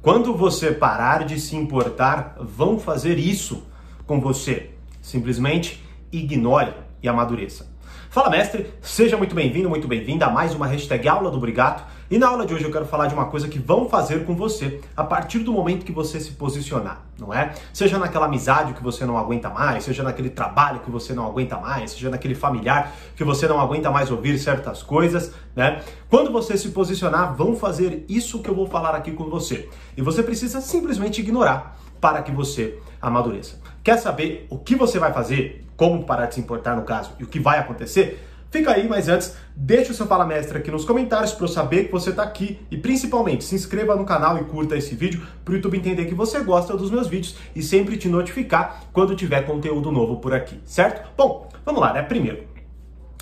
[0.00, 3.66] Quando você parar de se importar, vão fazer isso
[4.06, 4.70] com você.
[5.02, 5.82] Simplesmente
[6.12, 7.68] ignore e amadureça.
[8.08, 11.82] Fala, mestre, seja muito bem-vindo, muito bem-vinda a mais uma hashtag Aula do Brigato.
[12.10, 14.34] E na aula de hoje eu quero falar de uma coisa que vão fazer com
[14.34, 17.52] você a partir do momento que você se posicionar, não é?
[17.70, 21.58] Seja naquela amizade que você não aguenta mais, seja naquele trabalho que você não aguenta
[21.58, 25.82] mais, seja naquele familiar que você não aguenta mais ouvir certas coisas, né?
[26.08, 29.68] Quando você se posicionar, vão fazer isso que eu vou falar aqui com você.
[29.94, 33.60] E você precisa simplesmente ignorar para que você amadureça.
[33.84, 37.24] Quer saber o que você vai fazer, como parar de se importar no caso e
[37.24, 38.27] o que vai acontecer?
[38.50, 41.84] Fica aí, mas antes, deixa o seu Fala Mestre aqui nos comentários para eu saber
[41.84, 45.52] que você está aqui e principalmente se inscreva no canal e curta esse vídeo para
[45.52, 49.42] o YouTube entender que você gosta dos meus vídeos e sempre te notificar quando tiver
[49.42, 51.10] conteúdo novo por aqui, certo?
[51.14, 52.02] Bom, vamos lá, né?
[52.02, 52.44] Primeiro,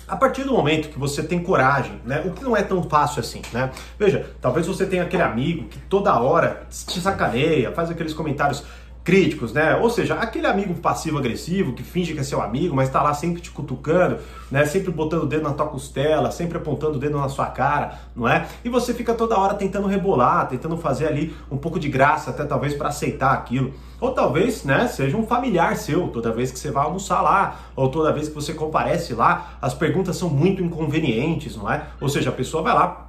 [0.07, 2.21] a partir do momento que você tem coragem, né?
[2.25, 3.69] O que não é tão fácil assim, né?
[3.99, 8.63] Veja, talvez você tenha aquele amigo que toda hora te sacaneia, faz aqueles comentários
[9.07, 9.73] críticos, né?
[9.77, 13.41] Ou seja, aquele amigo passivo-agressivo que finge que é seu amigo, mas está lá sempre
[13.41, 14.17] te cutucando,
[14.51, 14.65] né?
[14.65, 18.27] Sempre botando o dedo na tua costela, sempre apontando o dedo na sua cara, não
[18.27, 18.45] é?
[18.65, 22.43] E você fica toda hora tentando rebolar, tentando fazer ali um pouco de graça, até
[22.43, 23.73] talvez para aceitar aquilo.
[24.01, 27.87] Ou talvez, né, seja um familiar seu, toda vez que você vai almoçar lá, ou
[27.87, 31.81] toda vez que você comparece lá, as perguntas são muito inconvenientes, não é?
[32.01, 33.06] Ou seja, a pessoa vai lá,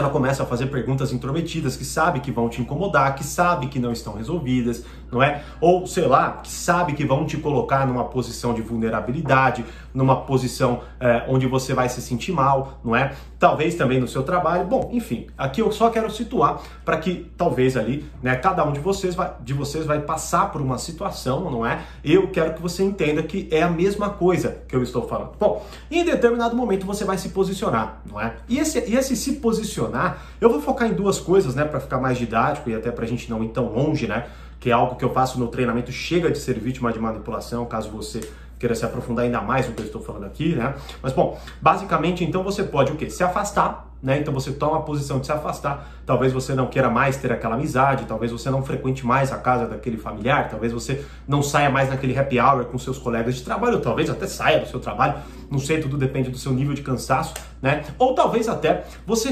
[0.00, 3.78] ela começa a fazer perguntas intrometidas que sabe que vão te incomodar, que sabe que
[3.78, 5.42] não estão resolvidas, não é?
[5.60, 9.64] Ou sei lá, que sabe que vão te colocar numa posição de vulnerabilidade,
[9.96, 13.14] numa posição é, onde você vai se sentir mal, não é?
[13.38, 14.66] Talvez também no seu trabalho.
[14.66, 18.80] Bom, enfim, aqui eu só quero situar para que talvez ali, né, cada um de
[18.80, 21.80] vocês vai, de vocês vai passar por uma situação, não é?
[22.04, 25.32] Eu quero que você entenda que é a mesma coisa que eu estou falando.
[25.40, 28.36] Bom, em determinado momento você vai se posicionar, não é?
[28.50, 31.98] E esse, e esse se posicionar, eu vou focar em duas coisas, né, para ficar
[31.98, 34.26] mais didático e até para a gente não ir tão longe, né?
[34.60, 37.90] Que é algo que eu faço no treinamento, chega de ser vítima de manipulação, caso
[37.90, 38.20] você
[38.58, 40.74] queira se aprofundar ainda mais no que eu estou falando aqui, né?
[41.02, 43.10] Mas bom, basicamente então você pode o quê?
[43.10, 44.18] Se afastar, né?
[44.18, 45.88] Então você toma a posição de se afastar.
[46.06, 49.66] Talvez você não queira mais ter aquela amizade, talvez você não frequente mais a casa
[49.66, 53.80] daquele familiar, talvez você não saia mais naquele happy hour com seus colegas de trabalho,
[53.80, 55.14] talvez até saia do seu trabalho,
[55.50, 57.84] não sei, tudo depende do seu nível de cansaço, né?
[57.98, 59.30] Ou talvez até você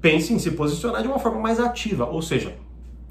[0.00, 2.54] pense em se posicionar de uma forma mais ativa, ou seja,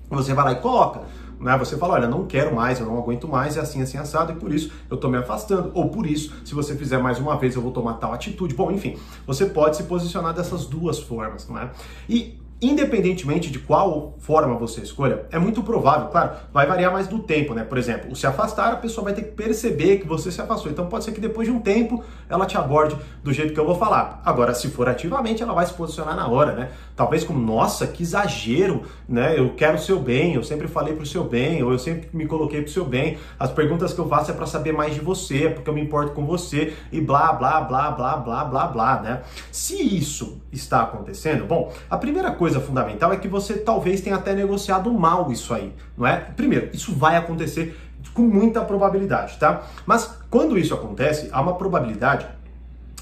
[0.09, 1.01] você vai lá e coloca
[1.39, 1.57] né?
[1.57, 4.35] Você fala, olha, não quero mais, eu não aguento mais, é assim, assim, assado, e
[4.35, 5.71] por isso eu tô me afastando.
[5.73, 8.53] Ou por isso, se você fizer mais uma vez, eu vou tomar tal atitude.
[8.53, 11.71] Bom, enfim, você pode se posicionar dessas duas formas, não é?
[12.09, 17.19] E Independentemente de qual forma você escolha, é muito provável, claro, vai variar mais do
[17.19, 17.65] tempo, né?
[17.65, 20.71] Por exemplo, se afastar, a pessoa vai ter que perceber que você se afastou.
[20.71, 23.65] Então pode ser que depois de um tempo ela te aborde do jeito que eu
[23.65, 24.21] vou falar.
[24.23, 26.71] Agora, se for ativamente, ela vai se posicionar na hora, né?
[26.95, 29.37] Talvez como, nossa, que exagero, né?
[29.37, 32.25] Eu quero o seu bem, eu sempre falei pro seu bem, ou eu sempre me
[32.25, 33.17] coloquei pro seu bem.
[33.37, 35.81] As perguntas que eu faço é para saber mais de você, é porque eu me
[35.81, 39.21] importo com você e blá, blá, blá, blá, blá, blá, blá, né?
[39.51, 44.15] Se isso está acontecendo, bom, a primeira coisa coisa fundamental é que você talvez tenha
[44.15, 46.17] até negociado mal isso aí, não é?
[46.17, 47.75] Primeiro, isso vai acontecer
[48.13, 49.63] com muita probabilidade, tá?
[49.83, 52.27] Mas quando isso acontece, há uma probabilidade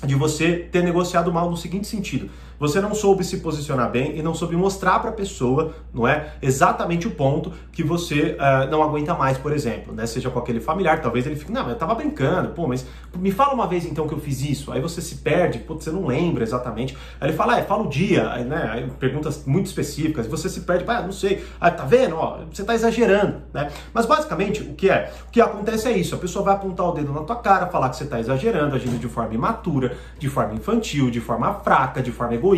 [0.02, 2.30] de você ter negociado mal no seguinte sentido:
[2.64, 6.36] você não soube se posicionar bem e não soube mostrar para a pessoa, não é,
[6.42, 10.06] exatamente o ponto que você uh, não aguenta mais, por exemplo, né?
[10.06, 12.86] Seja com aquele familiar, talvez ele fique, não, eu tava brincando, pô, mas
[13.18, 14.72] me fala uma vez então que eu fiz isso.
[14.72, 16.98] Aí você se perde, pô, você não lembra exatamente.
[17.20, 18.70] Aí ele fala, ah, fala o dia, aí, né?
[18.72, 22.16] Aí, perguntas muito específicas, você se perde, ah, não sei, ah, tá vendo?
[22.16, 23.70] Ó, você tá exagerando, né?
[23.94, 25.12] Mas basicamente o que é?
[25.28, 27.90] O que acontece é isso, a pessoa vai apontar o dedo na tua cara, falar
[27.90, 32.12] que você tá exagerando, agindo de forma imatura, de forma infantil, de forma fraca, de
[32.14, 32.53] forma egoísta,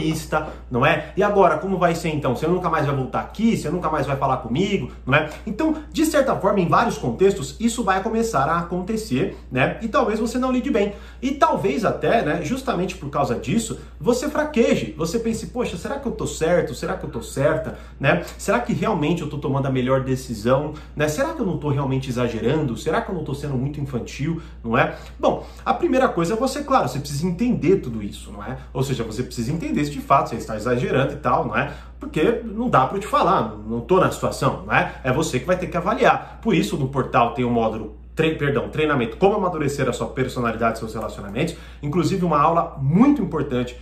[0.70, 1.14] não é?
[1.16, 2.36] E agora, como vai ser então?
[2.36, 3.58] Você nunca mais vai voltar aqui?
[3.58, 5.30] Você nunca mais vai falar comigo, não é?
[5.46, 9.78] Então, de certa forma, em vários contextos, isso vai começar a acontecer, né?
[9.82, 10.94] E talvez você não lide bem.
[11.22, 14.94] E talvez até, né, justamente por causa disso, você fraqueje.
[14.98, 16.74] Você pense, poxa, será que eu tô certo?
[16.76, 17.78] Será que eu tô certa?
[18.00, 18.24] Né?
[18.38, 20.74] Será que realmente eu tô tomando a melhor decisão?
[20.96, 21.08] Né?
[21.08, 22.78] Será que eu não tô realmente exagerando?
[22.78, 24.42] Será que eu não tô sendo muito infantil?
[24.64, 24.96] Não é?
[25.20, 28.58] Bom, a primeira coisa é você, claro, você precisa entender tudo isso, não é?
[28.74, 31.72] Ou seja, você precisa entender se de fato você está exagerando e tal, não é?
[32.00, 34.94] Porque não dá para eu te falar, não estou na situação, não é?
[35.04, 36.40] É você que vai ter que avaliar.
[36.42, 40.08] Por isso, no portal tem o um módulo tre perdão, treinamento como amadurecer a sua
[40.08, 43.78] personalidade seus relacionamentos, inclusive uma aula muito importante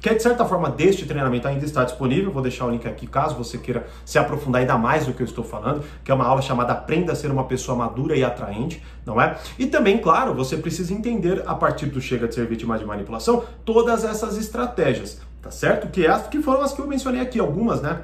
[0.00, 3.34] que de certa forma deste treinamento ainda está disponível, vou deixar o link aqui caso
[3.34, 6.40] você queira se aprofundar ainda mais do que eu estou falando, que é uma aula
[6.40, 9.36] chamada Aprenda a ser uma pessoa madura e atraente, não é?
[9.58, 13.44] E também, claro, você precisa entender a partir do chega de ser vítima de manipulação
[13.64, 15.88] todas essas estratégias, tá certo?
[15.88, 18.02] Que, é as, que foram as que eu mencionei aqui, algumas, né?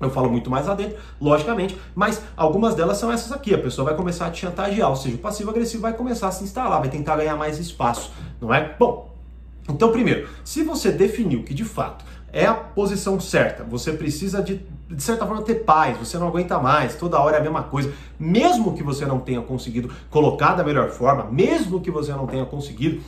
[0.00, 3.54] Eu falo muito mais lá dentro, logicamente, mas algumas delas são essas aqui.
[3.54, 6.42] A pessoa vai começar a te chantagear, ou seja, o passivo-agressivo vai começar a se
[6.42, 8.74] instalar, vai tentar ganhar mais espaço, não é?
[8.78, 9.12] Bom,
[9.68, 14.60] então, primeiro, se você definiu que de fato é a posição certa, você precisa de,
[14.90, 17.92] de certa forma ter paz, você não aguenta mais, toda hora é a mesma coisa,
[18.18, 22.44] mesmo que você não tenha conseguido colocar da melhor forma, mesmo que você não tenha
[22.44, 23.02] conseguido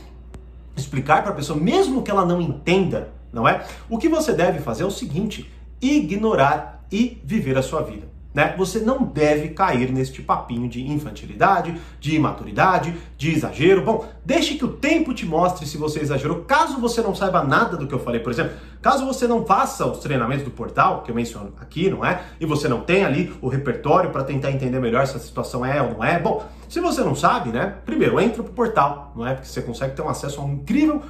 [0.77, 3.65] explicar para a pessoa, mesmo que ela não entenda, não é?
[3.91, 5.53] O que você deve fazer é o seguinte:
[5.83, 8.15] ignorar e viver a sua vida.
[8.35, 8.53] Né?
[8.59, 13.83] Você não deve cair neste papinho de infantilidade, de imaturidade, de exagero.
[13.83, 16.43] Bom, deixe que o tempo te mostre se você exagerou.
[16.43, 19.87] Caso você não saiba nada do que eu falei, por exemplo, caso você não faça
[19.87, 22.25] os treinamentos do portal, que eu menciono aqui, não é?
[22.41, 25.81] E você não tem ali o repertório para tentar entender melhor se a situação é
[25.81, 26.19] ou não é.
[26.19, 27.77] Bom, se você não sabe, né?
[27.87, 29.35] Primeiro, entra pro portal, não é?
[29.35, 31.01] Porque você consegue ter um acesso a um incrível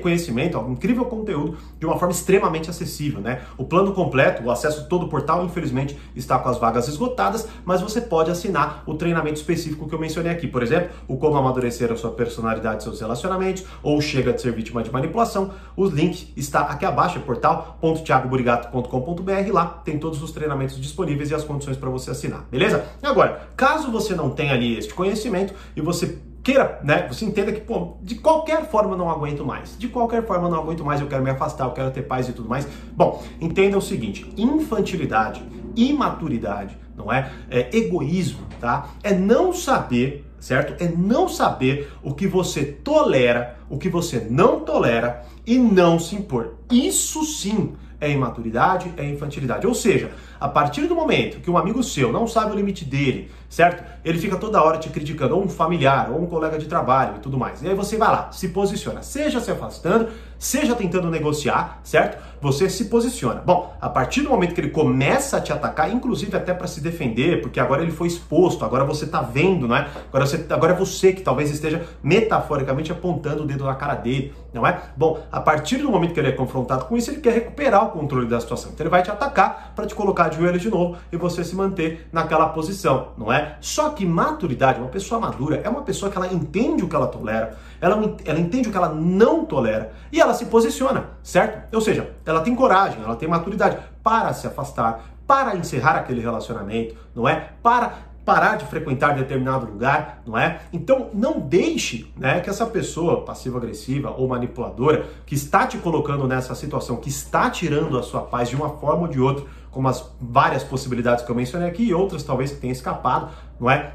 [0.00, 3.42] conhecimento, um incrível conteúdo de uma forma extremamente acessível, né?
[3.56, 7.80] O plano completo, o acesso todo o portal, infelizmente, está com as vagas esgotadas, mas
[7.80, 10.48] você pode assinar o treinamento específico que eu mencionei aqui.
[10.48, 14.52] Por exemplo, o como amadurecer a sua personalidade e seus relacionamentos, ou chega de ser
[14.52, 15.50] vítima de manipulação.
[15.76, 19.52] O link está aqui abaixo, é portal.thiagoburigato.com.br.
[19.52, 22.84] Lá tem todos os treinamentos disponíveis e as condições para você assinar, beleza?
[23.02, 27.06] Agora, caso você não tenha ali este conhecimento e você queira, né?
[27.08, 29.78] Você entenda que, pô, de qualquer forma eu não aguento mais.
[29.78, 32.28] De qualquer forma eu não aguento mais, eu quero me afastar, eu quero ter paz
[32.28, 32.66] e tudo mais.
[32.92, 35.42] Bom, entenda o seguinte: infantilidade,
[35.76, 37.30] imaturidade, não é?
[37.50, 38.88] é egoísmo, tá?
[39.02, 40.82] É não saber, certo?
[40.82, 46.16] É não saber o que você tolera, o que você não tolera e não se
[46.16, 46.54] impor.
[46.70, 49.64] Isso sim é imaturidade, é infantilidade.
[49.64, 50.10] Ou seja,
[50.40, 53.84] a partir do momento que um amigo seu não sabe o limite dele, certo?
[54.04, 57.20] Ele fica toda hora te criticando, ou um familiar, ou um colega de trabalho e
[57.20, 57.62] tudo mais.
[57.62, 60.08] E aí você vai lá, se posiciona, seja se afastando,
[60.42, 62.20] seja tentando negociar, certo?
[62.40, 63.40] Você se posiciona.
[63.46, 66.80] Bom, a partir do momento que ele começa a te atacar, inclusive até para se
[66.80, 69.88] defender, porque agora ele foi exposto, agora você tá vendo, não é?
[70.08, 74.34] Agora, você, agora é você que talvez esteja metaforicamente apontando o dedo na cara dele,
[74.52, 74.82] não é?
[74.96, 77.90] Bom, a partir do momento que ele é confrontado com isso, ele quer recuperar o
[77.90, 78.72] controle da situação.
[78.72, 81.54] Então ele vai te atacar para te colocar de joelho de novo e você se
[81.54, 83.58] manter naquela posição, não é?
[83.60, 87.06] Só que maturidade, uma pessoa madura, é uma pessoa que ela entende o que ela
[87.06, 91.74] tolera, ela, ela entende o que ela não tolera e ela se posiciona, certo?
[91.74, 96.96] Ou seja, ela tem coragem, ela tem maturidade para se afastar, para encerrar aquele relacionamento,
[97.14, 97.50] não é?
[97.62, 97.94] Para
[98.24, 100.60] parar de frequentar determinado lugar, não é?
[100.72, 106.54] Então não deixe, né, que essa pessoa passiva-agressiva ou manipuladora que está te colocando nessa
[106.54, 110.08] situação, que está tirando a sua paz de uma forma ou de outra, como as
[110.20, 113.94] várias possibilidades que eu mencionei aqui e outras talvez que tenham escapado, não é?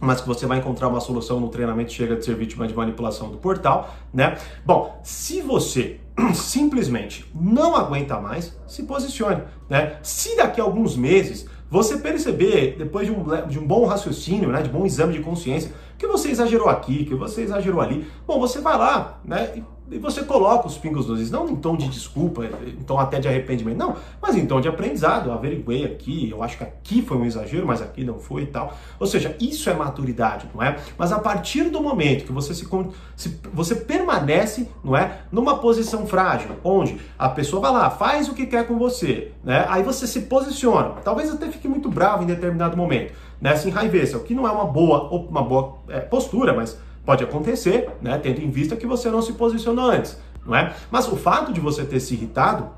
[0.00, 3.30] Mas que você vai encontrar uma solução no treinamento Chega de Ser Vítima de Manipulação
[3.30, 4.38] do portal, né?
[4.64, 6.00] Bom, se você
[6.34, 9.98] simplesmente não aguenta mais, se posicione, né?
[10.02, 14.60] Se daqui a alguns meses você perceber, depois de um, de um bom raciocínio, né,
[14.60, 18.60] de bom exame de consciência, que você exagerou aqui, que você exagerou ali, bom, você
[18.60, 22.44] vai lá, né, e você coloca os pingos nos is, não em tom de desculpa,
[22.44, 25.28] em tom até de arrependimento, não, mas em tom de aprendizado.
[25.28, 28.46] Eu averiguei aqui, eu acho que aqui foi um exagero, mas aqui não foi e
[28.46, 28.72] tal.
[29.00, 30.76] Ou seja, isso é maturidade, não é?
[30.96, 32.68] Mas a partir do momento que você se,
[33.16, 38.34] se você permanece, não é, numa posição frágil, onde a pessoa vai lá, faz o
[38.34, 39.66] que quer com você, né?
[39.68, 43.56] Aí você se posiciona, talvez até fique muito bravo em determinado momento, né?
[43.56, 47.90] Se enraiveça, o que não é uma boa, uma boa é, postura, mas Pode acontecer,
[48.00, 50.74] né, tendo em vista que você não se posicionou antes, não é?
[50.90, 52.68] Mas o fato de você ter se irritado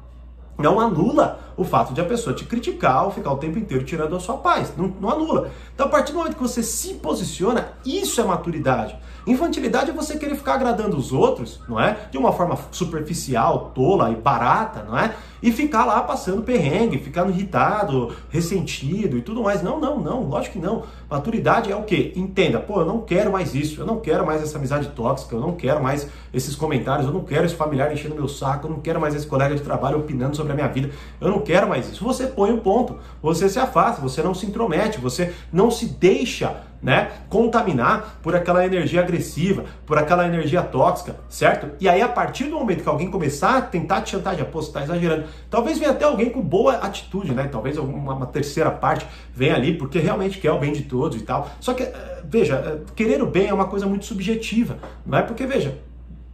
[0.59, 4.17] não anula o fato de a pessoa te criticar ou ficar o tempo inteiro tirando
[4.17, 4.73] a sua paz.
[4.77, 5.51] Não, não, anula.
[5.75, 8.97] Então, a partir do momento que você se posiciona, isso é maturidade.
[9.27, 11.97] Infantilidade é você querer ficar agradando os outros, não é?
[12.11, 15.15] De uma forma superficial, tola e barata, não é?
[15.41, 19.63] E ficar lá passando perrengue, ficando irritado, ressentido e tudo mais.
[19.63, 20.85] Não, não, não, lógico que não.
[21.09, 22.13] Maturidade é o quê?
[22.17, 25.41] Entenda, pô, eu não quero mais isso, eu não quero mais essa amizade tóxica, eu
[25.41, 28.81] não quero mais esses comentários, eu não quero esse familiar enchendo meu saco, eu não
[28.81, 30.91] quero mais esse colega de trabalho opinando sobre a minha vida,
[31.21, 32.05] eu não quero mais isso.
[32.05, 35.87] Você põe o um ponto, você se afasta, você não se intromete, você não se
[35.87, 41.69] deixa né, contaminar por aquela energia agressiva, por aquela energia tóxica, certo?
[41.81, 44.73] E aí, a partir do momento que alguém começar a tentar te chantagear, pô, você
[44.73, 47.49] tá exagerando, talvez venha até alguém com boa atitude, né?
[47.51, 51.25] Talvez uma, uma terceira parte venha ali porque realmente quer o bem de todos e
[51.25, 51.49] tal.
[51.61, 55.23] Só que, eh, veja, eh, querer o bem é uma coisa muito subjetiva, não é?
[55.23, 55.79] Porque, veja,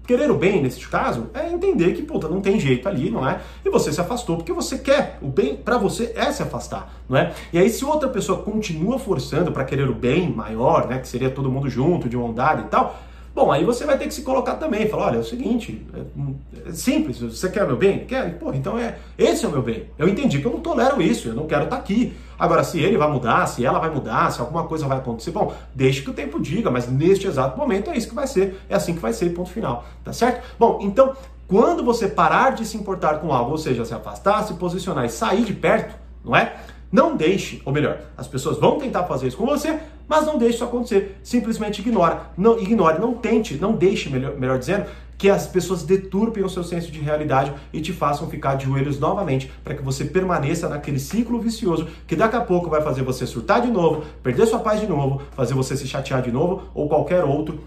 [0.09, 3.43] Querer o bem, nesse caso, é entender que, puta, não tem jeito ali, não é?
[3.63, 5.19] E você se afastou porque você quer.
[5.21, 7.35] O bem para você é se afastar, não é?
[7.53, 10.99] E aí, se outra pessoa continua forçando para querer o bem maior, né?
[10.99, 12.25] Que seria todo mundo junto, de uma
[12.63, 12.99] e tal,
[13.39, 16.69] Bom, aí você vai ter que se colocar também, falar, olha, é o seguinte, é,
[16.71, 18.01] é simples, você quer meu bem?
[18.05, 18.37] Quer?
[18.37, 19.85] Pô, então é, esse é o meu bem.
[19.97, 22.17] Eu entendi que eu não tolero isso, eu não quero estar tá aqui.
[22.37, 25.55] Agora, se ele vai mudar, se ela vai mudar, se alguma coisa vai acontecer, bom,
[25.73, 28.75] deixe que o tempo diga, mas neste exato momento é isso que vai ser, é
[28.75, 30.45] assim que vai ser, ponto final, tá certo?
[30.59, 31.15] Bom, então,
[31.47, 35.11] quando você parar de se importar com algo, ou seja, se afastar, se posicionar e
[35.11, 36.57] sair de perto, não é?
[36.91, 40.55] Não deixe, ou melhor, as pessoas vão tentar fazer isso com você, mas não deixe
[40.55, 41.19] isso acontecer.
[41.23, 42.31] Simplesmente ignora.
[42.37, 44.87] Não, ignore, não tente, não deixe, melhor, melhor dizendo,
[45.19, 49.01] que as pessoas deturpem o seu senso de realidade e te façam ficar de joelhos
[49.01, 53.27] novamente, para que você permaneça naquele ciclo vicioso que daqui a pouco vai fazer você
[53.27, 56.89] surtar de novo, perder sua paz de novo, fazer você se chatear de novo ou
[56.89, 57.59] qualquer outro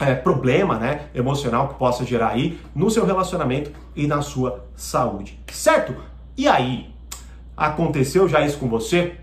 [0.00, 5.38] é, problema né, emocional que possa gerar aí no seu relacionamento e na sua saúde.
[5.52, 5.94] Certo?
[6.36, 6.94] E aí,
[7.56, 9.14] aconteceu já isso com você?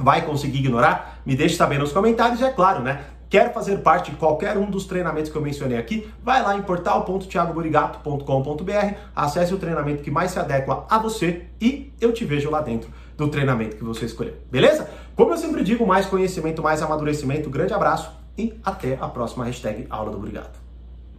[0.00, 1.20] Vai conseguir ignorar?
[1.24, 3.04] Me deixe saber nos comentários, é claro, né?
[3.28, 6.10] Quer fazer parte de qualquer um dos treinamentos que eu mencionei aqui?
[6.20, 12.12] Vai lá em portal.thiagoburigato.com.br, acesse o treinamento que mais se adequa a você e eu
[12.12, 14.34] te vejo lá dentro do treinamento que você escolheu.
[14.50, 14.90] Beleza?
[15.14, 17.48] Como eu sempre digo, mais conhecimento, mais amadurecimento.
[17.48, 20.69] Grande abraço e até a próxima hashtag Aula do Obrigado.